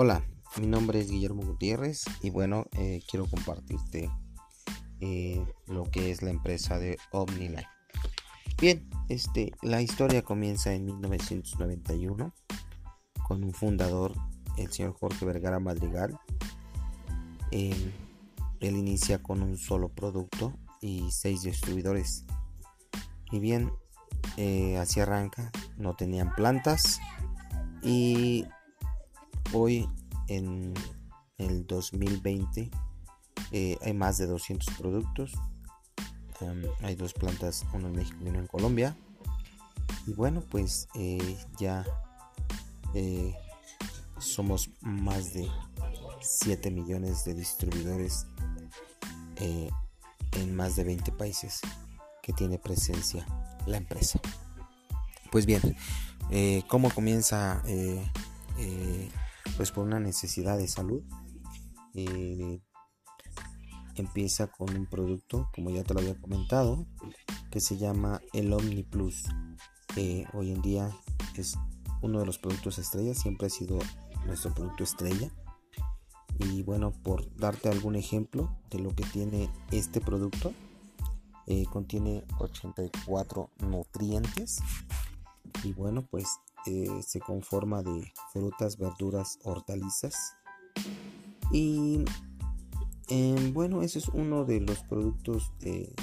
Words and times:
Hola, 0.00 0.22
mi 0.60 0.68
nombre 0.68 1.00
es 1.00 1.10
Guillermo 1.10 1.42
Gutiérrez 1.42 2.04
y 2.22 2.30
bueno, 2.30 2.66
eh, 2.76 3.02
quiero 3.10 3.26
compartirte 3.26 4.08
eh, 5.00 5.44
lo 5.66 5.90
que 5.90 6.12
es 6.12 6.22
la 6.22 6.30
empresa 6.30 6.78
de 6.78 6.98
OmniLine. 7.10 7.66
Bien, 8.60 8.88
este, 9.08 9.50
la 9.60 9.82
historia 9.82 10.22
comienza 10.22 10.72
en 10.72 10.84
1991 10.84 12.32
con 13.26 13.42
un 13.42 13.52
fundador, 13.52 14.14
el 14.56 14.70
señor 14.70 14.92
Jorge 14.92 15.24
Vergara 15.24 15.58
Madrigal. 15.58 16.16
él 17.50 17.92
inicia 18.60 19.20
con 19.20 19.42
un 19.42 19.58
solo 19.58 19.88
producto 19.88 20.56
y 20.80 21.10
seis 21.10 21.42
distribuidores. 21.42 22.24
Y 23.32 23.40
bien, 23.40 23.72
eh, 24.36 24.78
así 24.78 25.00
arranca, 25.00 25.50
no 25.76 25.96
tenían 25.96 26.32
plantas 26.36 27.00
y 27.82 28.46
hoy 29.52 29.88
en 30.28 30.74
el 31.38 31.66
2020 31.66 32.70
eh, 33.52 33.78
hay 33.82 33.94
más 33.94 34.18
de 34.18 34.26
200 34.26 34.74
productos. 34.76 35.32
hay 36.82 36.94
dos 36.94 37.14
plantas, 37.14 37.64
uno 37.72 37.88
en 37.88 37.94
México 37.94 38.18
y 38.24 38.28
uno 38.28 38.38
en 38.38 38.46
Colombia. 38.46 38.96
Y 40.06 40.12
bueno, 40.12 40.42
pues 40.50 40.88
eh, 40.94 41.38
ya 41.58 41.84
eh, 42.94 43.34
somos 44.18 44.70
más 44.80 45.32
de 45.34 45.48
7 46.20 46.70
millones 46.70 47.24
de 47.24 47.34
distribuidores 47.34 48.26
en 49.36 50.56
más 50.56 50.74
de 50.74 50.82
20 50.82 51.12
países 51.12 51.60
que 52.22 52.32
tiene 52.32 52.58
presencia 52.58 53.24
la 53.66 53.76
empresa. 53.76 54.20
Pues 55.30 55.46
bien, 55.46 55.76
¿cómo 56.66 56.90
comienza? 56.90 57.62
Pues 59.56 59.70
por 59.72 59.84
una 59.84 60.00
necesidad 60.00 60.58
de 60.58 60.68
salud. 60.68 61.02
Eh, 61.94 62.60
empieza 63.96 64.46
con 64.46 64.76
un 64.76 64.86
producto, 64.86 65.48
como 65.54 65.70
ya 65.70 65.82
te 65.82 65.94
lo 65.94 66.00
había 66.00 66.20
comentado, 66.20 66.86
que 67.50 67.60
se 67.60 67.76
llama 67.76 68.20
el 68.32 68.52
Omni 68.52 68.84
Plus. 68.84 69.24
hoy 70.34 70.52
en 70.52 70.62
día 70.62 70.90
es 71.36 71.58
uno 72.02 72.20
de 72.20 72.26
los 72.26 72.38
productos 72.38 72.78
estrella, 72.78 73.14
siempre 73.14 73.48
ha 73.48 73.50
sido 73.50 73.78
nuestro 74.26 74.54
producto 74.54 74.84
estrella. 74.84 75.30
Y 76.38 76.62
bueno, 76.62 76.92
por 76.92 77.34
darte 77.36 77.68
algún 77.68 77.96
ejemplo 77.96 78.56
de 78.70 78.78
lo 78.78 78.94
que 78.94 79.04
tiene 79.04 79.50
este 79.72 80.00
producto, 80.00 80.52
eh, 81.46 81.64
contiene 81.66 82.24
84 82.38 83.50
nutrientes. 83.58 84.58
Y 85.64 85.72
bueno, 85.72 86.06
pues 86.08 86.26
eh, 86.66 87.02
se 87.02 87.20
conforma 87.20 87.82
de 87.82 88.12
frutas, 88.32 88.76
verduras, 88.76 89.38
hortalizas. 89.44 90.34
Y 91.52 92.04
em, 93.08 93.52
bueno, 93.52 93.82
ese 93.82 93.98
es 93.98 94.08
uno 94.08 94.44
de 94.44 94.60
los 94.60 94.78
productos 94.84 95.52
eh, 95.60 95.94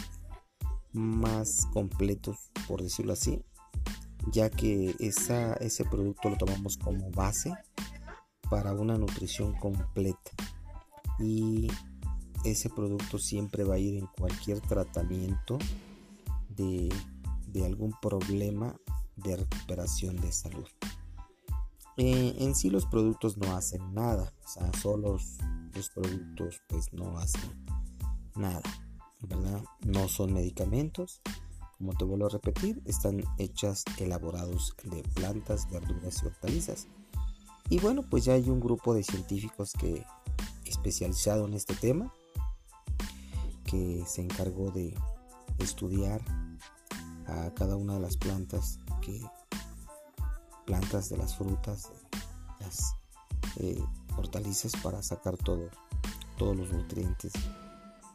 más 0.92 1.67
completos, 1.73 2.52
por 2.67 2.81
decirlo 2.81 3.14
así, 3.14 3.44
ya 4.31 4.50
que 4.50 4.95
esa, 5.00 5.53
ese 5.56 5.86
producto 5.86 6.30
lo 6.30 6.38
tomamos 6.38 6.78
como 6.78 7.12
base 7.12 7.53
para 8.50 8.73
una 8.73 8.97
nutrición 8.97 9.53
completa. 9.53 10.31
Y 11.19 11.67
ese 12.44 12.69
producto 12.69 13.19
siempre 13.19 13.64
va 13.64 13.75
a 13.75 13.80
ir 13.80 13.97
en 13.97 14.08
cualquier 14.08 14.62
tratamiento 14.62 15.58
de, 16.50 16.90
de 17.47 17.66
algún 17.66 17.94
problema 18.02 18.75
de 19.16 19.38
recuperación 19.38 20.16
de 20.18 20.32
salud. 20.32 20.68
Eh, 21.98 22.36
en 22.40 22.56
sí 22.56 22.70
los 22.70 22.86
productos 22.86 23.38
no 23.38 23.56
hacen 23.56 23.94
nada, 23.94 24.34
o 24.44 24.48
sea, 24.48 24.72
solo 24.81 25.14
los, 25.14 25.90
productos 25.94 26.62
pues 26.68 26.92
no 26.92 27.18
hacen 27.18 27.66
nada, 28.36 28.62
¿verdad? 29.22 29.64
No 29.86 30.09
son 30.09 30.34
medicamentos, 30.34 31.22
como 31.78 31.94
te 31.94 32.04
vuelvo 32.04 32.25
a 32.25 32.30
repetir, 32.30 32.81
están 32.86 33.24
hechas 33.38 33.86
elaborados 33.98 34.75
de 34.84 35.04
plantas, 35.14 35.70
verduras 35.70 36.22
y 36.22 36.25
hortalizas. 36.25 36.88
Y 37.70 37.80
bueno, 37.80 38.04
pues 38.04 38.25
ya 38.25 38.34
hay 38.34 38.50
un 38.50 38.59
grupo 38.59 38.94
de 38.94 39.04
científicos 39.04 39.72
que 39.74 40.06
especializado 40.66 41.46
en 41.46 41.54
este 41.54 41.75
tema 41.75 42.14
que 43.64 44.04
se 44.06 44.22
encargó 44.22 44.72
de 44.72 44.94
estudiar 45.59 46.22
a 47.28 47.52
cada 47.56 47.75
una 47.75 47.96
de 47.96 48.00
las 48.02 48.18
plantas 48.18 48.80
plantas 50.66 51.10
de 51.10 51.18
las 51.18 51.36
frutas, 51.38 51.92
las 52.60 52.96
eh, 53.58 53.82
hortalizas 54.18 54.74
para 54.82 55.02
sacar 55.04 55.38
todo, 55.38 55.70
todos 56.38 56.58
los 56.58 56.72
nutrientes 56.72 57.34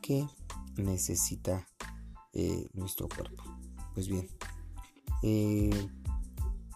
que 0.02 0.26
necesita 0.76 1.66
eh, 2.32 2.68
nuestro 2.74 3.08
cuerpo. 3.08 3.42
Pues 3.94 4.08
bien, 4.08 4.28
eh, 5.22 5.88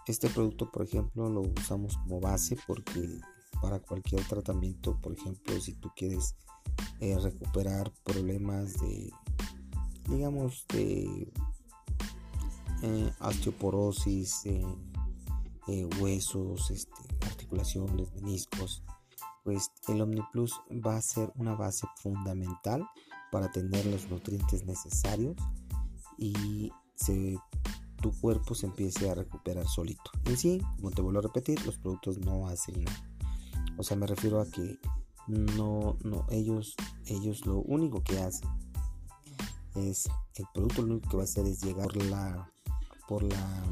este 0.06 0.28
producto, 0.28 0.70
por 0.70 0.84
ejemplo, 0.84 1.28
lo 1.28 1.42
usamos 1.42 1.96
como 1.98 2.20
base 2.20 2.56
porque 2.66 3.20
para 3.60 3.80
cualquier 3.80 4.22
tratamiento, 4.26 5.00
por 5.00 5.12
ejemplo, 5.12 5.60
si 5.60 5.74
tú 5.74 5.90
quieres 5.96 6.36
recuperar 7.00 7.92
problemas 8.02 8.74
de, 8.80 9.12
digamos, 10.08 10.66
de 10.68 11.30
eh, 12.86 13.10
osteoporosis, 13.18 14.44
eh, 14.44 14.62
eh, 15.68 15.88
huesos, 15.98 16.70
este, 16.70 16.92
articulaciones, 17.22 18.12
meniscos, 18.12 18.82
pues 19.42 19.70
el 19.88 20.02
OmniPlus 20.02 20.52
va 20.86 20.98
a 20.98 21.00
ser 21.00 21.32
una 21.36 21.54
base 21.54 21.86
fundamental 21.96 22.86
para 23.32 23.50
tener 23.50 23.86
los 23.86 24.10
nutrientes 24.10 24.66
necesarios 24.66 25.34
y 26.18 26.70
tu 28.02 28.12
cuerpo 28.20 28.54
se 28.54 28.66
empiece 28.66 29.08
a 29.08 29.14
recuperar 29.14 29.66
solito. 29.66 30.10
En 30.26 30.36
sí, 30.36 30.60
como 30.76 30.90
te 30.90 31.00
vuelvo 31.00 31.20
a 31.20 31.22
repetir, 31.22 31.64
los 31.64 31.78
productos 31.78 32.18
no 32.18 32.48
hacen 32.48 32.84
nada. 32.84 33.10
O 33.78 33.82
sea, 33.82 33.96
me 33.96 34.06
refiero 34.06 34.42
a 34.42 34.46
que 34.46 34.78
no, 35.26 35.96
no, 36.04 36.26
ellos, 36.28 36.76
ellos 37.06 37.46
lo 37.46 37.60
único 37.60 38.02
que 38.02 38.18
hacen 38.18 38.50
es, 39.74 40.06
el 40.34 40.44
producto 40.52 40.82
lo 40.82 40.92
único 40.92 41.08
que 41.08 41.16
va 41.16 41.22
a 41.22 41.24
hacer 41.24 41.46
es 41.46 41.62
llegar 41.62 41.96
la 41.96 42.53
por 43.08 43.22
la 43.22 43.62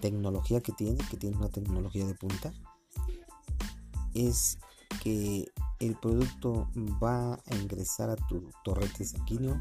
tecnología 0.00 0.60
que 0.60 0.72
tiene, 0.72 0.98
que 1.10 1.16
tiene 1.16 1.36
una 1.36 1.48
tecnología 1.48 2.06
de 2.06 2.14
punta, 2.14 2.52
es 4.14 4.58
que 5.02 5.46
el 5.80 5.96
producto 5.96 6.68
va 7.02 7.34
a 7.34 7.56
ingresar 7.56 8.10
a 8.10 8.16
tu 8.16 8.50
torrente 8.64 9.04
sanguíneo, 9.04 9.60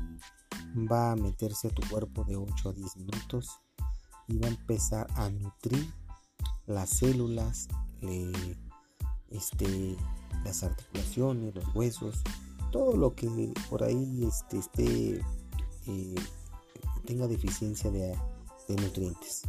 va 0.92 1.12
a 1.12 1.16
meterse 1.16 1.68
a 1.68 1.72
tu 1.72 1.88
cuerpo 1.90 2.24
de 2.24 2.36
8 2.36 2.70
a 2.70 2.74
10 2.74 2.98
minutos 2.98 3.50
y 4.28 4.38
va 4.38 4.48
a 4.48 4.52
empezar 4.52 5.08
a 5.16 5.30
nutrir 5.30 5.92
las 6.66 6.90
células, 6.90 7.68
eh, 8.02 8.56
este, 9.30 9.98
las 10.44 10.64
articulaciones, 10.64 11.56
los 11.56 11.76
huesos, 11.76 12.22
todo 12.72 12.96
lo 12.96 13.16
que 13.16 13.54
por 13.70 13.84
ahí 13.84 14.26
este, 14.26 14.60
esté, 14.60 15.22
eh, 15.88 16.16
tenga 17.06 17.28
deficiencia 17.28 17.92
de, 17.92 18.16
nutrientes. 18.76 19.44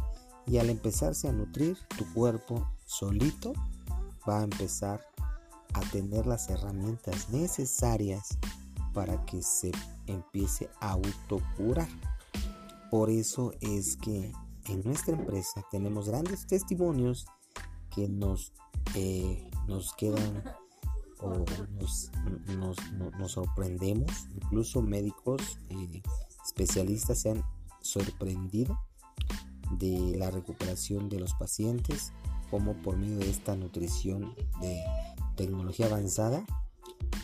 Y 0.45 0.57
al 0.57 0.69
empezarse 0.69 1.27
a 1.27 1.31
nutrir, 1.31 1.77
tu 1.97 2.11
cuerpo 2.13 2.67
solito 2.85 3.53
va 4.27 4.39
a 4.39 4.43
empezar 4.43 5.05
a 5.73 5.79
tener 5.91 6.25
las 6.25 6.49
herramientas 6.49 7.29
necesarias 7.29 8.37
para 8.93 9.25
que 9.25 9.41
se 9.41 9.71
empiece 10.07 10.69
a 10.79 10.91
autocurar. 10.91 11.87
Por 12.91 13.09
eso 13.09 13.53
es 13.61 13.97
que 13.97 14.31
en 14.65 14.81
nuestra 14.83 15.15
empresa 15.15 15.65
tenemos 15.71 16.07
grandes 16.07 16.45
testimonios 16.45 17.25
que 17.89 18.07
nos, 18.07 18.53
eh, 18.95 19.49
nos 19.67 19.93
quedan 19.93 20.43
o 21.19 21.45
nos, 21.79 22.11
nos, 23.17 23.31
sorprendemos. 23.31 24.27
Incluso 24.35 24.81
médicos 24.81 25.57
eh, 25.69 26.01
especialistas 26.45 27.21
se 27.21 27.31
han 27.31 27.43
sorprendido 27.81 28.77
de 29.77 30.15
la 30.17 30.31
recuperación 30.31 31.09
de 31.09 31.19
los 31.19 31.33
pacientes, 31.33 32.13
como 32.49 32.73
por 32.81 32.97
medio 32.97 33.17
de 33.17 33.29
esta 33.29 33.55
nutrición 33.55 34.35
de 34.61 34.83
tecnología 35.35 35.87
avanzada 35.87 36.45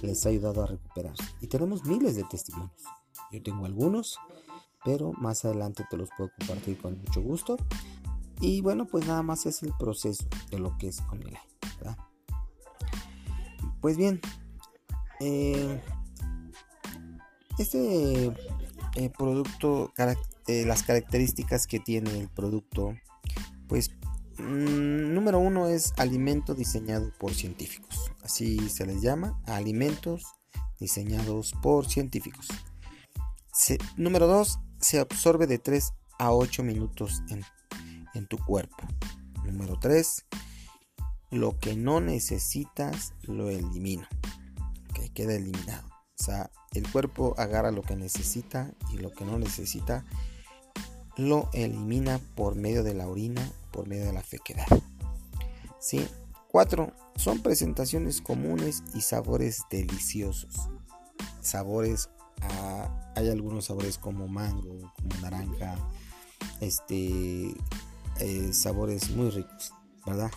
les 0.02 0.26
ha 0.26 0.30
ayudado 0.30 0.64
a 0.64 0.68
recuperarse. 0.68 1.24
Y 1.42 1.48
tenemos 1.48 1.86
miles 1.86 2.16
de 2.16 2.24
testimonios. 2.24 2.84
Yo 3.32 3.44
tengo 3.44 3.66
algunos, 3.66 4.18
pero 4.84 5.14
más 5.14 5.46
adelante 5.46 5.86
te 5.90 5.98
los 5.98 6.10
puedo 6.18 6.32
compartir 6.38 6.78
con 6.80 6.98
mucho 7.00 7.22
gusto. 7.22 7.58
Y 8.42 8.62
bueno, 8.62 8.88
pues 8.88 9.06
nada 9.06 9.22
más 9.22 9.46
es 9.46 9.64
el 9.64 9.74
proceso 9.78 10.26
de 10.50 10.60
lo 10.60 10.78
que 10.78 10.88
es 10.88 11.02
OmniLine. 11.12 11.40
Pues 13.82 13.96
bien, 13.96 14.20
eh, 15.22 15.82
este 17.58 18.34
eh, 18.96 19.10
producto 19.18 19.92
eh, 20.50 20.66
las 20.66 20.82
características 20.82 21.68
que 21.68 21.80
tiene 21.80 22.10
el 22.20 22.28
producto, 22.28 22.96
pues 23.68 23.92
mm, 24.40 25.14
número 25.14 25.38
uno 25.38 25.68
es 25.68 25.94
alimento 25.98 26.56
diseñado 26.56 27.14
por 27.20 27.36
científicos. 27.36 28.12
Así 28.24 28.68
se 28.68 28.88
les 28.88 29.04
llama, 29.04 29.40
alimentos 29.46 30.24
diseñados 30.80 31.54
por 31.62 31.88
científicos. 31.88 32.48
número 33.96 34.26
dos, 34.26 34.58
se 34.80 34.98
absorbe 34.98 35.46
de 35.46 35.60
3 35.60 35.94
a 36.18 36.34
8 36.34 36.64
minutos 36.64 37.22
en, 38.16 38.26
tu 38.26 38.40
cuerpo. 38.40 38.88
Número 39.46 39.78
3, 39.80 40.26
lo 41.30 41.60
que 41.60 41.76
no 41.76 42.02
necesitas 42.02 43.14
lo 43.22 43.52
elimino. 43.52 44.08
Que 44.96 45.10
queda 45.10 45.36
eliminado. 45.36 45.88
O 46.20 46.24
sea, 46.24 46.50
el 46.72 46.92
cuerpo 46.92 47.36
agarra 47.38 47.70
lo 47.70 47.84
que 47.84 47.96
necesita 47.96 48.74
y 48.92 48.98
lo 48.98 49.12
que 49.12 49.26
no 49.26 49.38
necesita 49.38 50.06
lo 51.20 51.50
elimina 51.54 52.20
por 52.36 52.56
medio 52.56 52.84
de 52.84 52.94
la 52.94 53.08
orina, 53.08 53.48
por 53.72 53.88
medio 53.88 54.06
de 54.06 54.14
la 54.14 54.24
fequedad. 54.24 54.68
¿Sí? 55.80 56.08
4. 56.50 56.92
Son 57.16 57.40
presentaciones 57.42 58.22
comunes 58.22 58.84
y 58.96 59.02
sabores 59.02 59.64
deliciosos. 59.70 60.70
Sabores, 61.42 62.10
ah, 62.42 63.12
hay 63.16 63.30
algunos 63.30 63.66
sabores 63.66 63.98
como 63.98 64.28
mango, 64.28 64.94
como 64.96 65.22
naranja, 65.22 65.76
este, 66.60 67.56
eh, 68.20 68.54
sabores 68.54 69.12
muy 69.12 69.30
ricos, 69.30 69.74
¿verdad? 70.06 70.32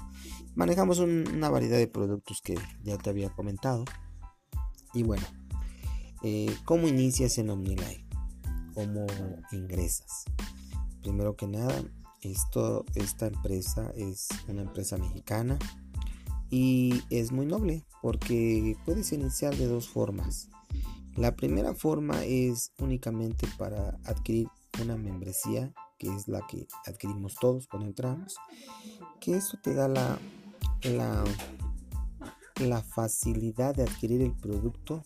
Manejamos 0.55 0.99
una 0.99 1.49
variedad 1.49 1.79
de 1.79 1.88
productos 1.88 2.43
que 2.43 2.56
ya 2.82 2.99
te 2.99 3.11
había 3.11 3.31
comentado. 3.31 3.84
Y 4.93 5.02
bueno, 5.02 5.26
eh, 6.23 6.55
¿cómo 6.64 6.88
inicias 6.88 7.38
en 7.38 7.50
OmniLife? 7.50 8.06
¿Cómo 8.75 9.06
ingresas? 9.50 10.25
Primero 11.02 11.37
que 11.37 11.49
nada, 11.49 11.75
esto, 12.20 12.84
esta 12.94 13.26
empresa 13.26 13.93
es 13.96 14.28
una 14.49 14.62
empresa 14.62 14.96
mexicana 14.96 15.58
y 16.50 17.02
es 17.10 17.32
muy 17.32 17.46
noble 17.46 17.84
porque 18.00 18.76
puedes 18.84 19.12
iniciar 19.12 19.56
de 19.56 19.66
dos 19.66 19.88
formas. 19.88 20.49
La 21.16 21.34
primera 21.34 21.75
forma 21.75 22.25
es 22.25 22.72
únicamente 22.78 23.46
para 23.58 23.99
adquirir 24.04 24.49
una 24.81 24.96
membresía, 24.96 25.75
que 25.99 26.14
es 26.14 26.28
la 26.28 26.40
que 26.46 26.66
adquirimos 26.87 27.34
todos 27.34 27.66
cuando 27.66 27.88
entramos, 27.88 28.37
que 29.20 29.37
eso 29.37 29.58
te 29.62 29.75
da 29.75 29.88
la, 29.88 30.19
la, 30.84 31.25
la 32.60 32.82
facilidad 32.82 33.75
de 33.75 33.82
adquirir 33.82 34.22
el 34.22 34.34
producto 34.34 35.02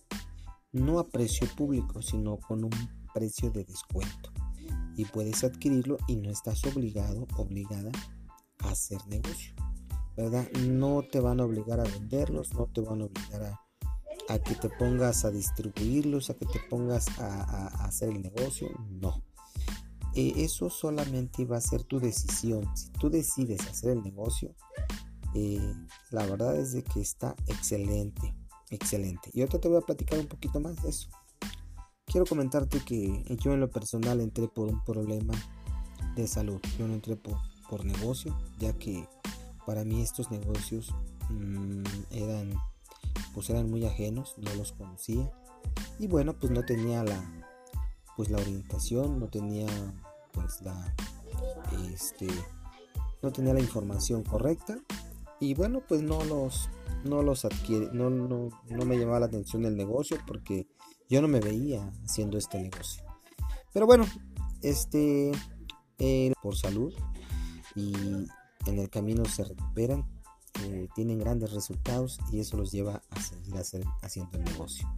no 0.73 0.99
a 0.99 1.09
precio 1.09 1.49
público, 1.57 2.03
sino 2.03 2.37
con 2.39 2.65
un 2.65 2.71
precio 3.15 3.51
de 3.51 3.65
descuento. 3.65 4.36
Y 4.97 5.05
puedes 5.05 5.45
adquirirlo 5.45 5.99
y 6.09 6.17
no 6.17 6.31
estás 6.31 6.65
obligado, 6.65 7.27
obligada 7.37 7.93
a 8.59 8.71
hacer 8.71 8.99
negocio. 9.07 9.55
¿verdad? 10.17 10.51
No 10.53 11.03
te 11.03 11.21
van 11.21 11.41
a 11.41 11.45
obligar 11.45 11.79
a 11.79 11.85
venderlos, 11.85 12.55
no 12.55 12.67
te 12.67 12.81
van 12.81 13.03
a 13.03 13.05
obligar 13.05 13.43
a, 14.29 14.39
que 14.39 14.55
te 14.55 14.71
pongas 14.71 15.25
a 15.25 15.31
distribuirlos, 15.31 16.31
a 16.31 16.35
que 16.35 16.47
te 16.47 16.59
pongas 16.71 17.07
a, 17.21 17.67
hacer 17.85 18.09
el 18.09 18.23
negocio, 18.23 18.69
no. 18.89 19.23
Eh, 20.15 20.33
eso 20.37 20.71
solamente 20.71 21.45
va 21.45 21.59
a 21.59 21.61
ser 21.61 21.85
tu 21.85 22.01
decisión. 22.01 22.65
Si 22.75 22.91
tú 22.93 23.11
decides 23.11 23.61
hacer 23.67 23.91
el 23.91 24.03
negocio, 24.03 24.55
eh, 25.35 25.75
la 26.11 26.25
verdad 26.25 26.57
es 26.57 26.73
de 26.73 26.83
que 26.83 27.01
está 27.01 27.37
excelente, 27.47 28.35
excelente. 28.71 29.31
Y 29.35 29.41
ahorita 29.41 29.61
te 29.61 29.69
voy 29.69 29.77
a 29.77 29.83
platicar 29.83 30.19
un 30.19 30.27
poquito 30.27 30.59
más 30.59 30.83
de 30.83 30.89
eso. 30.89 31.11
Quiero 32.07 32.25
comentarte 32.25 32.81
que 32.81 33.25
yo 33.41 33.53
en 33.53 33.61
lo 33.61 33.69
personal 33.69 34.21
entré 34.21 34.49
por 34.49 34.69
un 34.69 34.83
problema 34.85 35.35
de 36.15 36.27
salud. 36.27 36.61
Yo 36.79 36.87
no 36.87 36.95
entré 36.95 37.17
por, 37.17 37.37
por 37.69 37.85
negocio, 37.85 38.39
ya 38.59 38.73
que 38.73 39.07
para 39.67 39.85
mí 39.85 40.01
estos 40.01 40.31
negocios 40.31 40.95
mm, 41.29 41.83
eran 42.13 42.55
pues 43.35 43.51
eran 43.51 43.69
muy 43.71 43.85
ajenos, 43.85 44.35
no 44.39 44.55
los 44.55 44.73
conocía 44.73 45.31
y 45.99 46.07
bueno 46.07 46.35
pues 46.39 46.53
no 46.53 46.65
tenía 46.65 47.03
la 47.03 47.23
pues 48.17 48.31
la 48.31 48.39
orientación, 48.39 49.19
no 49.19 49.29
tenía 49.29 49.67
pues 50.33 50.63
la 50.63 50.95
este 51.93 52.29
no 53.23 53.33
tenía 53.33 53.53
la 53.53 53.61
información 53.61 54.23
correcta 54.23 54.79
y 55.41 55.55
bueno 55.55 55.83
pues 55.87 56.03
no 56.03 56.25
los 56.25 56.71
no 57.05 57.23
los 57.23 57.45
adquiere 57.45 57.91
no, 57.93 58.09
no, 58.11 58.49
no 58.71 58.85
me 58.87 58.97
llamaba 58.97 59.21
la 59.21 59.27
atención 59.27 59.65
el 59.67 59.77
negocio 59.77 60.19
porque 60.27 60.67
yo 61.09 61.23
no 61.23 61.29
me 61.29 61.41
veía 61.41 61.91
haciendo 62.05 62.39
este 62.39 62.61
negocio 62.61 63.03
pero 63.73 63.87
bueno 63.87 64.07
este 64.63 65.33
eh, 65.99 66.33
por 66.43 66.57
salud 66.57 66.93
y 67.75 67.95
en 68.67 68.79
el 68.79 68.91
camino 68.91 69.25
se 69.25 69.45
recuperan, 69.45 70.05
eh, 70.63 70.89
tienen 70.95 71.19
grandes 71.19 71.53
resultados 71.53 72.19
y 72.33 72.41
eso 72.41 72.57
los 72.57 72.73
lleva 72.73 73.03
a 73.11 73.21
seguir 73.21 73.55
haciendo 74.03 74.39
el 74.39 74.45
negocio. 74.45 74.89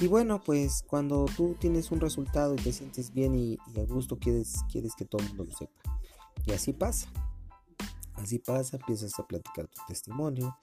Y 0.00 0.08
bueno, 0.08 0.42
pues 0.42 0.84
cuando 0.86 1.24
tú 1.36 1.56
tienes 1.58 1.90
un 1.90 2.00
resultado 2.00 2.54
y 2.54 2.58
te 2.58 2.72
sientes 2.72 3.12
bien 3.12 3.34
y, 3.34 3.58
a 3.76 3.84
gusto, 3.84 4.18
quieres, 4.18 4.56
quieres 4.70 4.94
que 4.94 5.06
todo 5.06 5.22
el 5.22 5.28
mundo 5.28 5.44
lo 5.44 5.52
sepa. 5.52 5.80
Y 6.44 6.52
así 6.52 6.74
pasa. 6.74 7.08
Así 8.14 8.38
pasa, 8.38 8.76
empiezas 8.76 9.18
a 9.18 9.26
platicar 9.26 9.68
tu 9.68 9.80
testimonio 9.88 10.56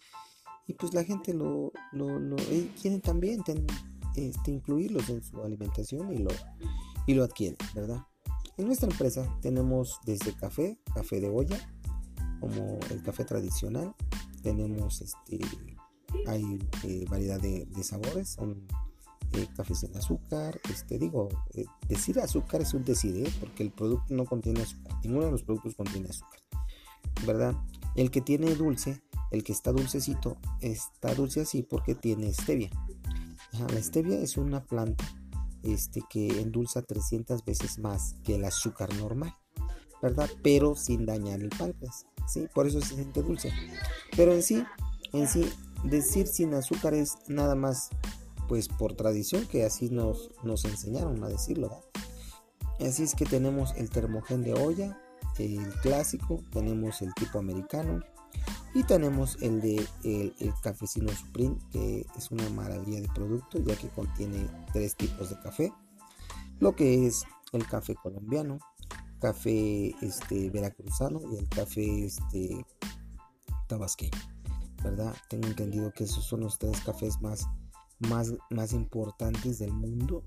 y 0.66 0.74
pues 0.74 0.94
la 0.94 1.04
gente 1.04 1.34
lo, 1.34 1.72
lo, 1.92 2.20
lo 2.20 2.38
eh, 2.38 3.00
también 3.04 3.44
este, 4.16 4.52
incluirlos 4.52 5.10
en 5.10 5.24
su 5.24 5.42
alimentación 5.42 6.14
y 6.14 6.20
lo, 6.20 6.32
y 7.08 7.14
lo 7.14 7.24
adquieren, 7.24 7.58
¿verdad? 7.74 8.06
En 8.58 8.68
nuestra 8.68 8.90
empresa 8.90 9.28
tenemos 9.42 10.00
desde 10.06 10.34
café, 10.34 10.78
café 10.94 11.20
de 11.20 11.30
olla, 11.30 11.58
como 12.40 12.78
el 12.92 13.02
café 13.02 13.26
tradicional. 13.26 13.96
Tenemos 14.44 15.02
este, 15.02 15.40
hay 16.28 16.60
eh, 16.84 17.06
variedad 17.10 17.40
de, 17.40 17.68
sabores, 17.84 18.30
son 18.30 18.68
eh, 19.34 19.48
cafés 19.56 19.80
sin 19.80 19.96
azúcar. 19.98 20.60
Este, 20.70 21.00
digo, 21.00 21.30
eh, 21.54 21.66
decir 21.88 22.20
azúcar 22.20 22.62
es 22.62 22.74
un 22.74 22.84
decir, 22.84 23.28
porque 23.40 23.64
el 23.64 23.72
producto 23.72 24.14
no 24.14 24.26
contiene 24.26 24.62
azúcar. 24.62 24.94
Ninguno 25.04 25.26
de 25.26 25.32
los 25.32 25.44
productos 25.44 25.76
contiene 25.76 26.10
azúcar, 26.10 26.40
¿verdad? 27.26 27.56
El 27.96 28.12
que 28.12 28.22
tiene 28.22 28.54
dulce, 28.56 29.02
el 29.32 29.44
que 29.44 29.52
está 29.52 29.72
dulcecito, 29.72 30.38
está 30.62 31.16
dulce 31.16 31.42
así 31.42 31.64
porque 31.64 31.96
tiene 31.96 32.32
stevia. 32.34 32.70
La 33.60 33.82
stevia 33.82 34.20
es 34.20 34.38
una 34.38 34.64
planta 34.64 35.06
este, 35.64 36.02
que 36.10 36.42
endulza 36.42 36.82
300 36.82 37.46
veces 37.46 37.80
más 37.80 38.16
que 38.24 38.36
el 38.36 38.46
azúcar 38.46 38.94
normal, 38.96 39.34
¿verdad? 40.02 40.30
Pero 40.42 40.76
sin 40.76 41.06
dañar 41.06 41.42
el 41.42 41.50
páncreas. 41.50 42.06
¿sí? 42.28 42.48
Por 42.54 42.68
eso 42.68 42.82
se 42.82 42.96
siente 42.96 43.22
dulce. 43.22 43.52
Pero 44.16 44.34
en 44.34 44.44
sí, 44.44 44.64
en 45.14 45.28
sí, 45.28 45.50
decir 45.84 46.28
sin 46.28 46.54
azúcar 46.54 46.94
es 46.94 47.18
nada 47.28 47.56
más, 47.56 47.90
pues 48.48 48.68
por 48.68 48.96
tradición, 48.96 49.46
que 49.48 49.66
así 49.66 49.90
nos, 49.90 50.32
nos 50.44 50.66
enseñaron 50.66 51.24
a 51.24 51.30
decirlo, 51.30 51.84
Así 52.80 53.04
es 53.04 53.14
que 53.14 53.26
tenemos 53.26 53.74
el 53.78 53.90
termogen 53.90 54.44
de 54.44 54.54
olla, 54.54 55.00
el 55.38 55.74
clásico, 55.82 56.44
tenemos 56.52 57.02
el 57.02 57.14
tipo 57.14 57.40
americano 57.40 58.04
y 58.76 58.84
tenemos 58.84 59.38
el 59.42 59.62
de 59.62 59.88
el, 60.04 60.54
cafecino 60.62 61.12
Supreme, 61.12 61.58
que 61.72 62.06
es 62.18 62.32
una 62.32 62.48
maravilla 62.50 63.02
de 63.02 63.08
producto, 63.10 63.60
ya 63.60 63.76
que 63.76 63.90
contiene 63.90 64.48
tres 64.72 64.96
tipos 64.96 65.30
de 65.30 65.40
café. 65.40 65.74
Lo 66.60 66.76
que 66.76 67.06
es 67.06 67.24
el 67.52 67.68
café 67.68 67.94
colombiano, 67.96 68.58
café 69.20 69.96
este, 70.02 70.50
veracruzano 70.50 71.22
y 71.32 71.38
el 71.38 71.48
café 71.50 72.06
este, 72.06 72.66
tabasqueño, 73.68 74.18
¿verdad? 74.84 75.16
Tengo 75.30 75.48
entendido 75.48 75.92
que 75.94 76.06
esos 76.06 76.26
son 76.26 76.42
los 76.42 76.58
tres 76.58 76.82
cafés 76.82 77.22
más, 77.22 77.48
más, 78.00 78.34
más 78.50 78.74
importantes 78.74 79.60
del 79.60 79.72
mundo. 79.72 80.24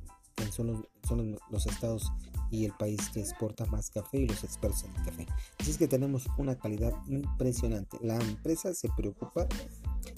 Son 0.51 0.69
los, 0.69 0.81
son 1.07 1.39
los 1.51 1.67
estados 1.67 2.13
y 2.51 2.65
el 2.65 2.73
país 2.73 3.11
que 3.11 3.21
exporta 3.21 3.65
más 3.67 3.91
café 3.91 4.19
y 4.19 4.29
los 4.29 4.45
expertos 4.45 4.85
en 4.85 4.97
el 4.97 5.05
café. 5.05 5.27
Así 5.59 5.71
es 5.71 5.79
que 5.79 5.89
tenemos 5.89 6.27
una 6.39 6.57
calidad 6.57 6.93
impresionante. 7.09 7.99
La 8.03 8.17
empresa 8.17 8.75
se 8.75 8.89
preocupa 8.97 9.47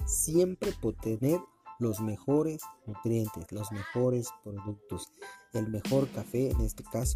siempre 0.07 0.73
por 0.81 0.95
tener 0.95 1.41
los 1.79 2.01
mejores 2.01 2.61
nutrientes, 2.87 3.51
los 3.53 3.71
mejores 3.73 4.29
productos, 4.43 5.13
el 5.53 5.69
mejor 5.69 6.09
café 6.11 6.51
en 6.51 6.61
este 6.61 6.83
caso 6.83 7.15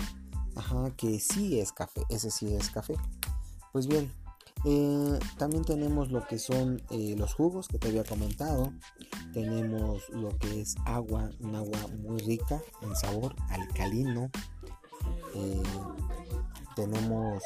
Ajá, 0.55 0.91
que 0.97 1.19
sí 1.19 1.61
es 1.61 1.73
café, 1.73 2.03
ese 2.09 2.31
sí 2.31 2.55
es 2.55 2.71
café. 2.71 2.95
Pues 3.73 3.87
bien, 3.87 4.13
eh, 4.65 5.19
también 5.39 5.65
tenemos 5.65 6.11
lo 6.11 6.27
que 6.27 6.39
son 6.39 6.83
eh, 6.91 7.15
los 7.17 7.35
jugos 7.35 7.69
que 7.69 7.79
te 7.79 7.89
había 7.89 8.05
comentado. 8.05 8.73
Tenemos 9.33 10.09
lo 10.11 10.37
que 10.39 10.61
es 10.61 10.75
agua, 10.85 11.31
un 11.41 11.55
agua 11.55 11.87
muy 11.99 12.21
rica 12.21 12.61
en 12.83 12.95
sabor, 12.97 13.35
alcalino. 13.49 14.31
Eh, 15.35 15.63
tenemos 16.77 17.43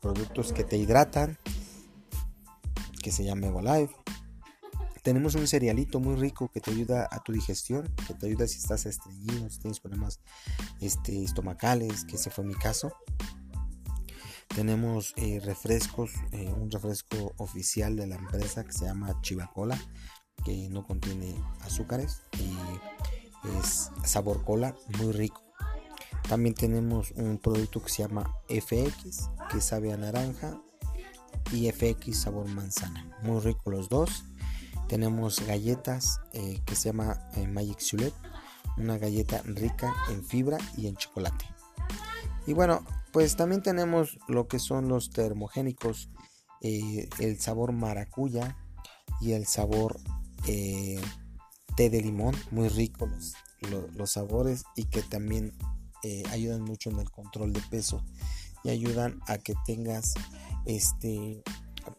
productos 0.00 0.52
que 0.52 0.64
te 0.64 0.76
hidratan, 0.76 1.38
que 3.02 3.12
se 3.12 3.24
llama 3.24 3.48
Life 3.60 3.94
tenemos 5.02 5.34
un 5.34 5.48
cerealito 5.48 5.98
muy 5.98 6.14
rico 6.14 6.48
que 6.48 6.60
te 6.60 6.70
ayuda 6.70 7.08
a 7.10 7.18
tu 7.22 7.32
digestión, 7.32 7.92
que 8.06 8.14
te 8.14 8.26
ayuda 8.26 8.46
si 8.46 8.58
estás 8.58 8.86
estreñido, 8.86 9.50
si 9.50 9.58
tienes 9.58 9.80
problemas 9.80 10.20
este, 10.80 11.24
estomacales, 11.24 12.04
que 12.04 12.16
ese 12.16 12.30
fue 12.30 12.44
mi 12.44 12.54
caso. 12.54 12.92
tenemos 14.54 15.12
eh, 15.16 15.40
refrescos, 15.42 16.12
eh, 16.30 16.52
un 16.56 16.70
refresco 16.70 17.32
oficial 17.38 17.96
de 17.96 18.06
la 18.06 18.16
empresa 18.16 18.64
que 18.64 18.72
se 18.72 18.84
llama 18.84 19.20
Chivacola, 19.22 19.78
que 20.44 20.68
no 20.68 20.86
contiene 20.86 21.34
azúcares 21.60 22.22
y 22.38 23.58
es 23.58 23.90
sabor 24.04 24.44
cola, 24.44 24.74
muy 24.98 25.12
rico. 25.12 25.42
También 26.28 26.54
tenemos 26.54 27.10
un 27.12 27.38
producto 27.38 27.82
que 27.82 27.90
se 27.90 28.02
llama 28.02 28.38
FX, 28.48 29.30
que 29.50 29.60
sabe 29.60 29.92
a 29.92 29.96
naranja, 29.96 30.60
y 31.50 31.70
FX 31.70 32.16
sabor 32.16 32.48
manzana. 32.48 33.10
Muy 33.22 33.40
rico 33.40 33.70
los 33.70 33.88
dos. 33.88 34.24
Tenemos 34.88 35.44
galletas 35.46 36.20
eh, 36.32 36.60
que 36.64 36.74
se 36.74 36.90
llama 36.90 37.18
Magic 37.48 37.80
Sulet, 37.80 38.14
una 38.76 38.98
galleta 38.98 39.42
rica 39.44 39.92
en 40.10 40.24
fibra 40.24 40.58
y 40.76 40.86
en 40.86 40.96
chocolate. 40.96 41.46
Y 42.46 42.52
bueno, 42.52 42.84
pues 43.12 43.36
también 43.36 43.62
tenemos 43.62 44.18
lo 44.28 44.48
que 44.48 44.58
son 44.58 44.88
los 44.88 45.10
termogénicos, 45.10 46.10
eh, 46.60 47.08
el 47.18 47.38
sabor 47.40 47.72
maracuya 47.72 48.56
y 49.20 49.32
el 49.32 49.46
sabor 49.46 50.00
eh, 50.46 51.00
té 51.76 51.90
de 51.90 52.00
limón, 52.00 52.34
muy 52.50 52.68
ricos 52.68 53.34
los, 53.94 54.10
sabores 54.10 54.64
y 54.74 54.84
que 54.84 55.02
también 55.02 55.54
eh, 56.02 56.24
ayudan 56.30 56.62
mucho 56.62 56.90
en 56.90 56.98
el 56.98 57.10
control 57.10 57.52
de 57.52 57.60
peso 57.60 58.04
y 58.64 58.70
ayudan 58.70 59.20
a 59.28 59.38
que 59.38 59.54
tengas 59.64 60.14
este 60.66 61.42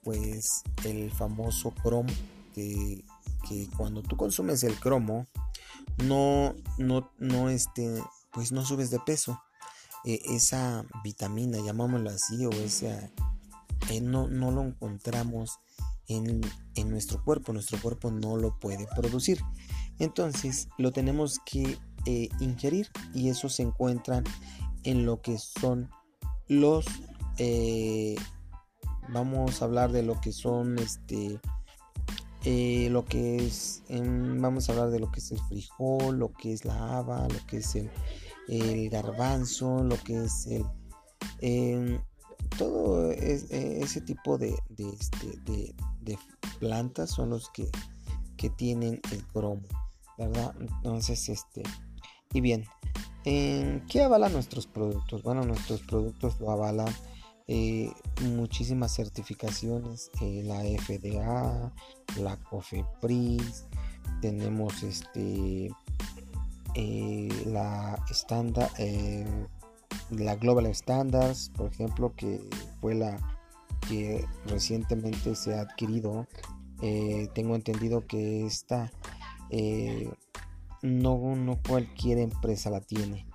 pues 0.03 0.63
el 0.83 1.11
famoso 1.11 1.71
cromo 1.71 2.11
que, 2.53 3.03
que 3.47 3.67
cuando 3.77 4.01
tú 4.03 4.17
consumes 4.17 4.63
el 4.63 4.77
cromo 4.79 5.27
no 5.97 6.55
no 6.77 7.11
no 7.17 7.49
este 7.49 8.01
pues 8.33 8.51
no 8.51 8.65
subes 8.65 8.89
de 8.89 8.99
peso. 8.99 9.41
Eh, 10.03 10.21
esa 10.25 10.85
vitamina, 11.03 11.59
llamámoslo 11.59 12.09
así, 12.09 12.45
o 12.45 12.51
esa, 12.51 13.09
no, 14.01 14.27
no, 14.27 14.51
lo 14.51 14.63
encontramos 14.63 15.59
en, 16.07 16.41
nuestro 16.89 17.23
cuerpo, 17.23 17.53
nuestro 17.53 17.79
cuerpo 17.81 18.11
no 18.11 18.37
lo 18.37 18.59
puede 18.59 18.87
producir. 18.95 19.39
Entonces 19.99 20.67
lo 20.77 20.91
tenemos 20.91 21.39
que 21.45 21.77
eh, 22.05 22.29
ingerir 22.39 22.89
y 23.13 23.29
eso 23.29 23.49
se 23.49 23.63
encuentra 23.63 24.23
en 24.83 25.05
lo 25.05 25.21
que 25.21 25.37
son 25.37 25.89
los, 26.47 26.85
vamos 29.09 29.61
a 29.61 29.65
hablar 29.65 29.91
de 29.91 30.03
lo 30.03 30.19
que 30.19 30.31
son 30.31 30.77
este, 30.77 31.39
lo 32.89 33.05
que 33.05 33.37
es, 33.37 33.83
em, 33.87 34.41
vamos 34.41 34.67
a 34.67 34.73
hablar 34.73 34.89
de 34.89 34.99
lo 34.99 35.11
que 35.11 35.19
es 35.19 35.31
el 35.31 35.39
frijol, 35.39 36.19
lo 36.19 36.33
que 36.33 36.53
es 36.53 36.65
la 36.65 36.97
haba, 36.97 37.27
lo 37.29 37.45
que 37.47 37.57
es 37.57 37.75
el, 37.75 37.89
el 38.49 38.89
garbanzo, 38.89 39.83
lo 39.83 39.97
que 39.97 40.25
es 40.25 40.47
el... 41.39 42.01
Todo 42.57 43.11
e, 43.11 43.79
ese 43.81 44.01
tipo 44.01 44.37
de, 44.37 44.55
este, 44.77 45.27
de, 45.45 45.75
de, 46.01 46.17
plantas 46.59 47.09
son 47.09 47.31
los 47.31 47.49
que, 47.49 47.69
que, 48.37 48.49
tienen 48.49 49.01
el 49.11 49.25
cromo, 49.27 49.63
¿verdad? 50.17 50.53
Entonces, 50.59 51.29
este, 51.29 51.63
y 52.33 52.41
bien, 52.41 52.65
¿qué 53.23 54.01
avala 54.03 54.29
nuestros 54.29 54.67
productos? 54.67 55.23
Bueno, 55.23 55.43
nuestros 55.43 55.81
productos 55.81 56.39
lo 56.39 56.51
avalan 56.51 56.93
eh, 57.47 57.91
muchísimas 58.21 58.95
certificaciones, 58.95 60.11
eh, 60.21 60.43
la 60.45 60.61
FDA, 60.61 61.73
la 62.17 62.37
COFEPRIS, 62.37 63.65
tenemos 64.21 64.81
este 64.83 65.69
eh, 66.75 67.43
la 67.45 68.03
estándar 68.09 68.69
eh, 68.77 69.25
la 70.17 70.35
Global 70.35 70.73
Standards, 70.73 71.49
por 71.55 71.71
ejemplo, 71.71 72.13
que 72.15 72.41
fue 72.81 72.95
la 72.95 73.17
que 73.87 74.25
recientemente 74.47 75.35
se 75.35 75.55
ha 75.55 75.61
adquirido. 75.61 76.27
Eh, 76.81 77.29
tengo 77.33 77.55
entendido 77.55 78.05
que 78.07 78.45
esta 78.45 78.91
no, 80.81 81.35
no 81.35 81.59
cualquier 81.67 82.17
empresa 82.17 82.69
la 82.69 82.81
tiene. 82.81 83.27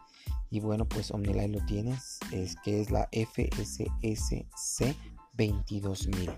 Y 0.51 0.61
bueno, 0.61 0.87
pues 0.87 1.11
OmniLife 1.11 1.49
lo 1.49 1.65
tienes, 1.67 2.19
es 2.33 2.57
que 2.65 2.81
es 2.81 2.91
la 2.91 3.09
FSSC 3.13 4.97
22000, 5.35 6.31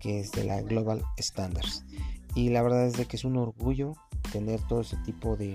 que 0.00 0.20
es 0.20 0.32
de 0.32 0.44
la 0.44 0.60
Global 0.60 1.02
Standards. 1.18 1.84
Y 2.34 2.50
la 2.50 2.62
verdad 2.62 2.86
es 2.86 2.94
de 2.94 3.06
que 3.06 3.16
es 3.16 3.24
un 3.24 3.36
orgullo 3.36 3.94
tener 4.32 4.60
todo 4.66 4.80
ese 4.80 4.96
tipo 4.98 5.36
de, 5.36 5.54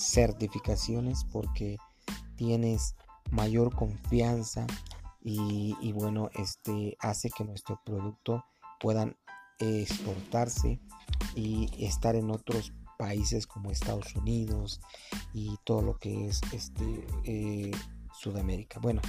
certificaciones 0.00 1.24
porque 1.24 1.78
tienes 2.36 2.94
mayor 3.30 3.74
confianza 3.74 4.66
y, 5.22 5.92
bueno 5.92 6.30
este 6.34 6.96
hace 7.00 7.30
que 7.30 7.44
nuestro 7.44 7.80
producto 7.84 8.44
puedan 8.80 9.16
exportarse 9.58 10.80
y 11.34 11.68
estar 11.84 12.16
en 12.16 12.30
otros 12.30 12.72
países 12.98 13.46
como 13.46 13.70
Estados 13.70 14.14
Unidos 14.14 14.80
y 15.34 15.56
todo 15.64 15.82
lo 15.82 15.98
que 15.98 16.28
es 16.28 16.40
este 16.52 17.06
eh, 17.24 17.70
Sudamérica. 18.18 18.80
Bueno 18.80 19.02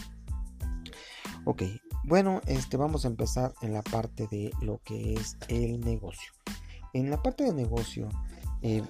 ok 1.46 1.64
bueno 2.04 2.42
este 2.48 2.78
vamos 2.78 3.06
a 3.06 3.08
empezar 3.08 3.54
en 3.62 3.74
la 3.74 3.82
parte 3.82 4.28
de 4.28 4.52
lo 4.62 4.80
que 4.84 5.14
es 5.14 5.38
el 5.48 5.80
negocio. 5.80 6.32
En 6.94 7.10
la 7.10 7.22
parte 7.22 7.46
de 7.46 7.54
negocio 7.54 8.10
eh, 8.62 8.84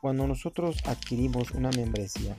cuando 0.00 0.26
nosotros 0.26 0.78
adquirimos 0.84 1.50
una 1.52 1.70
membresía, 1.70 2.36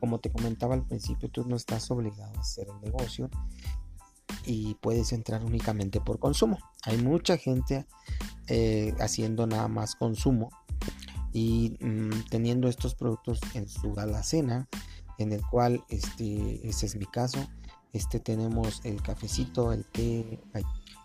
como 0.00 0.18
te 0.18 0.32
comentaba 0.32 0.74
al 0.74 0.86
principio, 0.86 1.30
tú 1.30 1.44
no 1.44 1.54
estás 1.54 1.90
obligado 1.90 2.32
a 2.36 2.40
hacer 2.40 2.66
el 2.68 2.80
negocio 2.80 3.30
y 4.46 4.74
puedes 4.76 5.12
entrar 5.12 5.44
únicamente 5.44 6.00
por 6.00 6.18
consumo. 6.18 6.58
Hay 6.84 6.96
mucha 6.98 7.36
gente 7.36 7.86
eh, 8.48 8.94
haciendo 8.98 9.46
nada 9.46 9.68
más 9.68 9.94
consumo 9.94 10.50
y 11.32 11.76
mm, 11.80 12.28
teniendo 12.30 12.68
estos 12.68 12.94
productos 12.94 13.40
en 13.54 13.68
su 13.68 13.98
alacena, 13.98 14.68
en 15.18 15.32
el 15.32 15.42
cual 15.46 15.84
este, 15.88 16.66
ese 16.68 16.86
es 16.86 16.96
mi 16.96 17.06
caso. 17.06 17.46
Este 17.92 18.20
tenemos 18.20 18.80
el 18.84 19.02
cafecito, 19.02 19.72
el 19.72 19.84
té, 19.84 20.40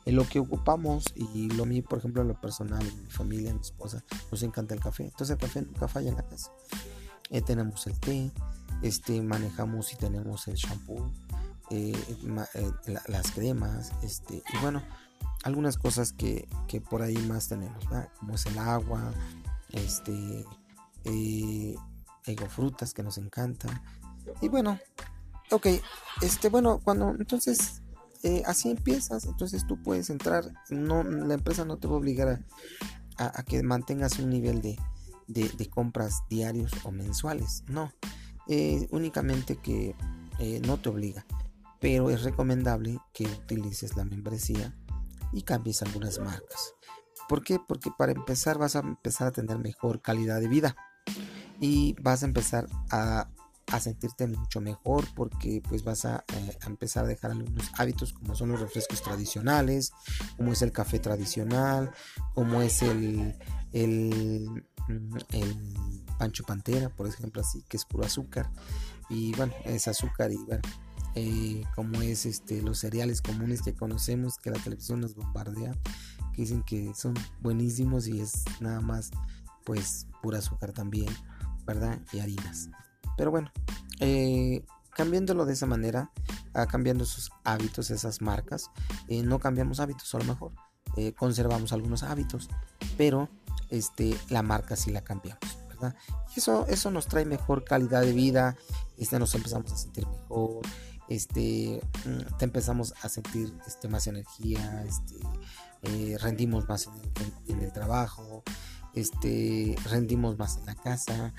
en 0.05 0.15
lo 0.15 0.23
que 0.27 0.39
ocupamos 0.39 1.05
y 1.15 1.49
lo 1.49 1.65
mío, 1.65 1.83
por 1.83 1.97
ejemplo, 1.97 2.23
lo 2.23 2.39
personal, 2.39 2.83
mi 2.83 3.09
familia, 3.09 3.53
mi 3.53 3.59
esposa, 3.59 4.03
nos 4.31 4.43
encanta 4.43 4.75
el 4.75 4.79
café. 4.79 5.03
Entonces 5.03 5.31
el 5.31 5.39
café 5.39 5.63
nunca 5.63 5.87
falla 5.87 6.09
en 6.09 6.15
la 6.15 6.27
casa. 6.27 6.51
Eh, 7.31 7.41
tenemos 7.41 7.87
el 7.87 7.99
té, 7.99 8.31
este, 8.85 9.21
manejamos 9.21 9.91
y 9.93 9.95
tenemos 9.95 10.47
el 10.47 10.55
shampoo, 10.55 11.11
eh, 11.71 11.93
eh, 12.53 12.71
las 13.07 13.31
cremas, 13.31 13.91
este, 14.03 14.43
y 14.53 14.57
bueno, 14.61 14.83
algunas 15.43 15.77
cosas 15.77 16.13
que, 16.13 16.47
que 16.67 16.81
por 16.81 17.01
ahí 17.01 17.17
más 17.17 17.47
tenemos, 17.47 17.83
como 18.19 18.35
es 18.35 18.45
el 18.45 18.57
agua, 18.59 19.11
este, 19.71 20.45
frutas 22.49 22.93
que 22.93 23.03
nos 23.03 23.17
encantan. 23.17 23.81
Y 24.41 24.49
bueno, 24.49 24.79
ok, 25.51 25.67
este, 26.21 26.49
bueno, 26.49 26.79
cuando 26.83 27.09
entonces 27.11 27.81
eh, 28.23 28.43
así 28.45 28.69
empiezas, 28.69 29.25
entonces 29.25 29.65
tú 29.67 29.81
puedes 29.81 30.09
entrar, 30.09 30.51
no, 30.69 31.03
la 31.03 31.33
empresa 31.33 31.65
no 31.65 31.77
te 31.77 31.87
va 31.87 31.95
a 31.95 31.97
obligar 31.97 32.43
a, 33.17 33.43
que 33.43 33.63
mantengas 33.63 34.19
un 34.19 34.29
nivel 34.29 34.61
de, 34.61 35.69
compras 35.69 36.23
diarios 36.29 36.71
o 36.83 36.91
mensuales, 36.91 37.63
no, 37.67 37.91
eh, 38.47 38.87
únicamente 38.91 39.57
que 39.57 39.95
eh, 40.39 40.61
no 40.65 40.77
te 40.77 40.89
obliga, 40.89 41.25
pero 41.79 42.09
es 42.09 42.23
recomendable 42.23 42.99
que 43.13 43.25
utilices 43.25 43.95
la 43.95 44.05
membresía 44.05 44.75
y 45.33 45.43
cambies 45.43 45.81
algunas 45.81 46.19
marcas. 46.19 46.73
¿Por 47.27 47.43
qué? 47.43 47.59
Porque 47.59 47.89
para 47.97 48.11
empezar 48.11 48.57
vas 48.57 48.75
a 48.75 48.79
empezar 48.79 49.27
a 49.27 49.31
tener 49.31 49.57
mejor 49.57 50.01
calidad 50.01 50.39
de 50.39 50.47
vida 50.47 50.75
y 51.59 51.95
vas 52.01 52.23
a 52.23 52.27
empezar 52.27 52.67
a 52.91 53.29
a 53.71 53.79
sentirte 53.79 54.27
mucho 54.27 54.61
mejor 54.61 55.05
porque 55.15 55.61
pues 55.67 55.83
vas 55.83 56.05
a, 56.05 56.23
eh, 56.33 56.57
empezar 56.67 57.05
a 57.05 57.07
dejar 57.07 57.31
algunos 57.31 57.71
hábitos 57.77 58.13
como 58.13 58.35
son 58.35 58.49
los 58.49 58.59
refrescos 58.59 59.01
tradicionales, 59.01 59.91
como 60.37 60.51
es 60.53 60.61
el 60.61 60.71
café 60.71 60.99
tradicional, 60.99 61.91
como 62.33 62.61
es 62.61 62.81
el, 62.83 63.35
el, 63.71 64.65
mm, 64.87 65.17
el 65.31 65.94
pancho 66.17 66.43
pantera, 66.43 66.89
por 66.89 67.07
ejemplo, 67.07 67.41
así, 67.41 67.63
que 67.67 67.77
es 67.77 67.85
puro 67.85 68.05
azúcar. 68.05 68.49
Y 69.09 69.33
bueno, 69.35 69.53
es 69.65 69.87
azúcar 69.87 70.31
y 70.31 70.37
bueno, 70.37 70.61
eh, 71.15 71.63
como 71.75 72.01
es 72.01 72.25
este 72.25 72.61
los 72.61 72.79
cereales 72.79 73.21
comunes 73.21 73.61
que 73.61 73.73
conocemos 73.73 74.37
que 74.37 74.51
la 74.51 74.59
televisión 74.59 74.99
nos 74.99 75.15
bombardea 75.15 75.71
que 76.33 76.41
dicen 76.41 76.63
que 76.63 76.93
son 76.93 77.13
buenísimos 77.39 78.07
y 78.07 78.19
es 78.19 78.43
nada 78.59 78.81
más 78.81 79.11
pues 79.63 80.07
pura 80.21 80.39
azúcar 80.39 80.73
también 80.73 81.07
verdad 81.65 81.99
y 82.11 82.19
harinas. 82.19 82.69
Pero 83.17 83.31
bueno, 83.31 83.51
eh, 83.99 84.65
cambiándolo 84.95 85.45
de 85.45 85.53
esa 85.53 85.65
manera, 85.65 86.11
cambiando 86.69 87.03
esos 87.03 87.31
hábitos, 87.43 87.91
esas 87.91 88.21
marcas, 88.21 88.71
eh, 89.07 89.23
no 89.23 89.39
cambiamos 89.39 89.79
hábitos, 89.79 90.13
a 90.15 90.19
lo 90.19 90.25
mejor 90.25 90.51
eh, 90.95 91.13
conservamos 91.13 91.73
algunos 91.73 92.03
hábitos, 92.03 92.49
pero 92.97 93.29
este, 93.69 94.15
la 94.29 94.41
marca 94.41 94.75
sí 94.75 94.91
la 94.91 95.01
cambiamos, 95.01 95.57
Y 96.35 96.39
eso, 96.39 96.65
eso 96.67 96.91
nos 96.91 97.07
trae 97.07 97.25
mejor 97.25 97.63
calidad 97.63 98.01
de 98.01 98.13
vida, 98.13 98.55
este, 98.97 99.19
nos 99.19 99.33
empezamos 99.35 99.71
a 99.71 99.77
sentir 99.77 100.07
mejor, 100.07 100.61
este, 101.07 101.81
mm, 102.05 102.37
te 102.37 102.45
empezamos 102.45 102.93
a 103.01 103.09
sentir 103.09 103.53
este, 103.67 103.87
más 103.87 104.07
energía, 104.07 104.83
este, 104.87 105.15
eh, 105.83 106.17
rendimos 106.19 106.67
más 106.67 106.89
en 107.47 107.61
el, 107.61 107.71
trabajo, 107.71 108.43
este, 108.93 109.75
rendimos 109.85 110.37
más 110.37 110.57
en 110.57 110.65
la 110.65 110.75
casa 110.75 111.33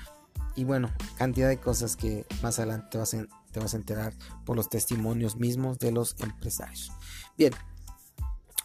y 0.55 0.63
bueno, 0.63 0.91
cantidad 1.17 1.49
de 1.49 1.59
cosas 1.59 1.95
que 1.95 2.25
más 2.41 2.59
adelante 2.59 2.87
te 2.91 2.97
vas, 2.97 3.15
te 3.51 3.59
vas 3.59 3.73
a 3.73 3.77
enterar 3.77 4.13
por 4.45 4.55
los 4.55 4.69
testimonios 4.69 5.35
mismos 5.35 5.79
de 5.79 5.91
los 5.91 6.15
empresarios. 6.19 6.91
Bien, 7.37 7.53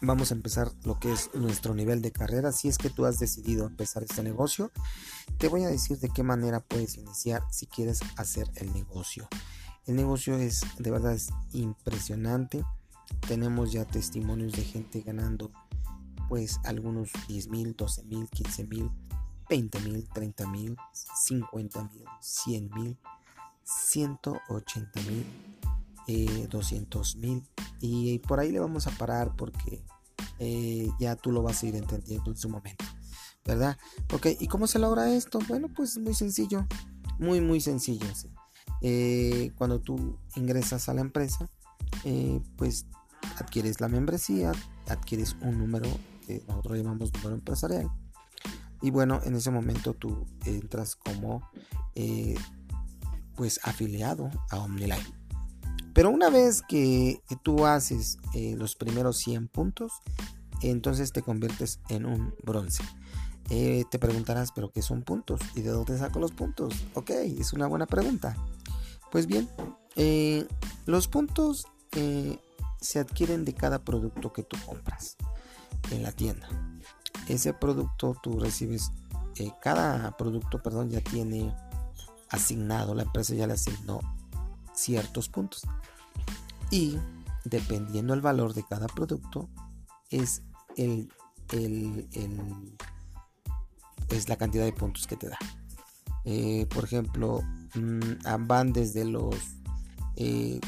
vamos 0.03 0.31
a 0.31 0.35
empezar 0.35 0.71
lo 0.83 0.99
que 0.99 1.11
es 1.11 1.29
nuestro 1.33 1.73
nivel 1.73 2.01
de 2.01 2.11
carrera. 2.11 2.51
Si 2.51 2.67
es 2.67 2.77
que 2.77 2.89
tú 2.89 3.05
has 3.05 3.19
decidido 3.19 3.65
empezar 3.65 4.03
este 4.03 4.21
negocio, 4.21 4.71
te 5.37 5.47
voy 5.47 5.63
a 5.63 5.69
decir 5.69 5.97
de 5.99 6.09
qué 6.09 6.23
manera 6.23 6.59
puedes 6.59 6.97
iniciar 6.97 7.41
si 7.51 7.65
quieres 7.67 8.01
hacer 8.17 8.49
el 8.55 8.73
negocio. 8.73 9.27
El 9.85 9.95
negocio 9.95 10.37
es 10.37 10.61
de 10.77 10.91
verdad 10.91 11.13
es 11.13 11.29
impresionante. 11.53 12.63
Tenemos 13.27 13.71
ya 13.71 13.85
testimonios 13.85 14.53
de 14.53 14.63
gente 14.63 15.01
ganando 15.01 15.51
pues 16.27 16.59
algunos 16.65 17.09
10 17.27 17.47
mil, 17.47 17.75
12 17.75 18.03
mil, 18.03 18.27
15 18.29 18.63
mil, 18.65 18.91
20 19.49 19.79
mil, 19.81 20.07
30 20.13 20.47
mil, 20.47 20.77
50 20.93 21.83
mil, 21.83 22.05
100 22.19 22.69
mil, 22.71 22.97
180 23.63 25.01
mil, 25.01 26.47
200 26.49 27.15
mil 27.15 27.43
y 27.79 28.19
por 28.19 28.39
ahí 28.39 28.51
le 28.51 28.59
vamos 28.59 28.87
a 28.87 28.91
parar 28.91 29.35
porque 29.35 29.83
eh, 30.45 30.89
ya 30.99 31.15
tú 31.15 31.31
lo 31.31 31.41
vas 31.41 31.63
a 31.63 31.67
ir 31.67 31.75
entendiendo 31.75 32.29
en 32.29 32.35
su 32.35 32.49
momento, 32.49 32.83
¿verdad? 33.45 33.77
Ok, 34.13 34.27
¿y 34.41 34.47
cómo 34.47 34.67
se 34.67 34.77
logra 34.77 35.13
esto? 35.13 35.39
Bueno, 35.47 35.69
pues 35.73 35.97
muy 35.97 36.13
sencillo, 36.13 36.67
muy, 37.17 37.39
muy 37.39 37.61
sencillo. 37.61 38.05
Eh, 38.81 39.51
cuando 39.57 39.79
tú 39.79 40.19
ingresas 40.35 40.89
a 40.89 40.93
la 40.93 40.99
empresa, 40.99 41.49
eh, 42.03 42.41
pues 42.57 42.85
adquieres 43.37 43.79
la 43.79 43.87
membresía, 43.87 44.51
adquieres 44.89 45.37
un 45.41 45.59
número 45.59 45.87
que 46.27 46.43
nosotros 46.45 46.77
llamamos 46.77 47.13
número 47.13 47.35
empresarial. 47.35 47.89
Y 48.81 48.91
bueno, 48.91 49.21
en 49.23 49.35
ese 49.35 49.49
momento 49.49 49.93
tú 49.93 50.25
entras 50.43 50.97
como 50.97 51.41
pues 53.37 53.61
afiliado 53.63 54.29
a 54.49 54.59
OmniLife. 54.59 55.13
Pero 55.93 56.09
una 56.09 56.29
vez 56.29 56.61
que, 56.67 57.21
tú 57.43 57.65
haces 57.65 58.17
los 58.33 58.75
primeros 58.75 59.19
100 59.19 59.47
puntos, 59.47 59.93
entonces 60.69 61.11
te 61.11 61.21
conviertes 61.21 61.79
en 61.89 62.05
un 62.05 62.33
bronce. 62.43 62.83
Eh, 63.49 63.83
te 63.91 63.99
preguntarás, 63.99 64.51
¿pero 64.53 64.71
qué 64.71 64.81
son 64.81 65.03
puntos? 65.03 65.41
¿Y 65.55 65.61
de 65.61 65.69
dónde 65.69 65.97
saco 65.97 66.19
los 66.19 66.31
puntos? 66.31 66.73
Ok, 66.93 67.09
es 67.09 67.53
una 67.53 67.67
buena 67.67 67.85
pregunta. 67.85 68.35
Pues 69.11 69.27
bien, 69.27 69.49
eh, 69.95 70.47
los 70.85 71.07
puntos 71.07 71.67
se 72.81 72.99
adquieren 72.99 73.45
de 73.45 73.53
cada 73.53 73.83
producto 73.83 74.33
que 74.33 74.43
tú 74.43 74.57
compras 74.65 75.15
en 75.91 76.01
la 76.01 76.11
tienda. 76.11 76.47
Ese 77.27 77.53
producto 77.53 78.15
tú 78.21 78.39
recibes, 78.39 78.91
cada 79.61 80.17
producto, 80.17 80.61
perdón, 80.61 80.89
ya 80.89 81.01
tiene 81.01 81.53
asignado, 82.29 82.95
la 82.95 83.03
empresa 83.03 83.35
ya 83.35 83.45
le 83.45 83.53
asignó 83.53 83.99
ciertos 84.73 85.29
puntos. 85.29 85.61
Y 86.71 86.97
dependiendo 87.45 88.13
el 88.13 88.21
valor 88.21 88.53
de 88.53 88.63
cada 88.63 88.87
producto, 88.87 89.49
es 90.09 90.41
el, 90.77 91.09
es 94.09 94.29
la 94.29 94.37
cantidad 94.37 94.65
de 94.65 94.73
puntos 94.73 95.07
que 95.07 95.15
te 95.15 95.29
da. 95.29 95.37
Eh, 96.25 96.67
por 96.73 96.85
ejemplo, 96.85 97.41
mm, 97.75 98.45
van 98.47 98.73
desde 98.73 99.05
los 99.05 99.35
2 100.15 100.15
eh, 100.15 100.59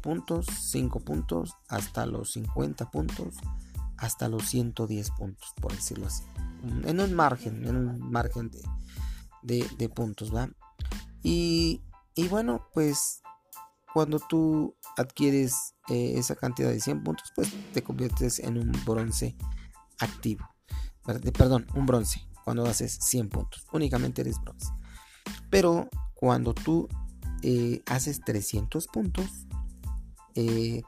puntos, 0.00 0.46
5 0.46 1.00
puntos, 1.00 1.56
hasta 1.68 2.06
los 2.06 2.32
50 2.32 2.90
puntos, 2.90 3.36
hasta 3.96 4.28
los 4.28 4.48
110 4.48 5.10
puntos, 5.12 5.52
por 5.60 5.72
decirlo 5.72 6.06
así. 6.06 6.24
En 6.84 7.00
un 7.00 7.14
margen, 7.14 7.66
en 7.66 7.76
un 7.76 8.10
margen 8.10 8.50
de, 9.42 9.68
de, 9.76 9.88
puntos, 9.88 10.34
¿va? 10.34 10.48
Y, 11.22 11.82
y 12.14 12.28
bueno, 12.28 12.66
pues 12.74 13.22
cuando 13.92 14.18
tú 14.18 14.76
adquieres 14.96 15.74
eh, 15.88 16.14
esa 16.16 16.34
cantidad 16.34 16.70
de 16.70 16.80
100 16.80 17.02
puntos, 17.04 17.32
pues 17.34 17.52
te 17.72 17.82
conviertes 17.82 18.38
en 18.38 18.58
un 18.58 18.72
bronce 18.84 19.36
activo. 19.98 20.48
Perdón, 21.04 21.66
un 21.74 21.86
bronce. 21.86 22.20
Cuando 22.44 22.64
haces 22.66 22.98
100 23.00 23.28
puntos, 23.28 23.66
únicamente 23.72 24.20
eres 24.22 24.40
bronce. 24.40 24.68
Pero 25.50 25.88
cuando 26.14 26.54
tú 26.54 26.88
eh, 27.42 27.82
haces 27.86 28.20
300 28.20 28.86
puntos, 28.88 29.46
eh, 30.34 30.82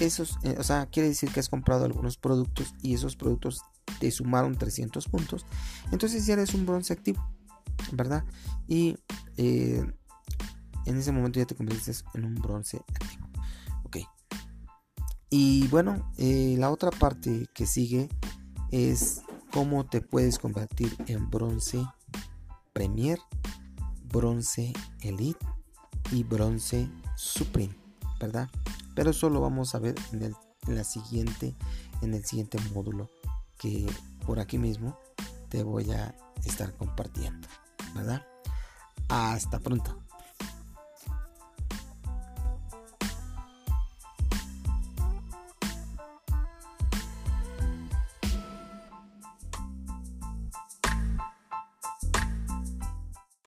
esos, 0.00 0.38
o 0.58 0.62
sea, 0.62 0.86
quiere 0.86 1.08
decir 1.08 1.30
que 1.30 1.40
has 1.40 1.48
comprado 1.48 1.84
algunos 1.84 2.18
productos 2.18 2.74
y 2.82 2.94
esos 2.94 3.16
productos 3.16 3.62
te 3.98 4.10
sumaron 4.10 4.56
300 4.56 5.08
puntos. 5.08 5.46
Entonces 5.92 6.26
ya 6.26 6.34
eres 6.34 6.54
un 6.54 6.66
bronce 6.66 6.92
activo, 6.92 7.26
¿verdad? 7.92 8.24
Y 8.68 8.96
en 10.86 10.96
ese 10.96 11.12
momento 11.12 11.38
ya 11.38 11.46
te 11.46 11.54
conviertes 11.54 12.04
en 12.14 12.24
un 12.24 12.34
bronce 12.36 12.82
activo. 12.94 13.28
Ok. 13.84 13.98
Y 15.30 15.68
bueno, 15.68 16.10
eh, 16.16 16.56
la 16.58 16.70
otra 16.70 16.90
parte 16.90 17.48
que 17.52 17.66
sigue 17.66 18.08
es 18.70 19.22
cómo 19.52 19.86
te 19.86 20.00
puedes 20.00 20.38
convertir 20.38 20.96
en 21.06 21.28
bronce 21.30 21.84
Premier, 22.72 23.18
bronce 24.04 24.72
Elite 25.00 25.44
y 26.12 26.22
bronce 26.22 26.88
Supreme, 27.16 27.74
¿verdad? 28.20 28.48
Pero 28.94 29.10
eso 29.10 29.30
lo 29.30 29.40
vamos 29.40 29.74
a 29.74 29.78
ver 29.78 29.94
en, 30.12 30.34
la 30.74 30.84
siguiente, 30.84 31.54
en 32.02 32.14
el 32.14 32.24
siguiente 32.24 32.58
módulo 32.74 33.08
que 33.58 33.86
por 34.26 34.40
aquí 34.40 34.58
mismo 34.58 34.98
te 35.48 35.62
voy 35.62 35.90
a 35.90 36.14
estar 36.44 36.74
compartiendo, 36.76 37.48
¿verdad? 37.94 38.26
Hasta 39.08 39.58
pronto. 39.58 40.05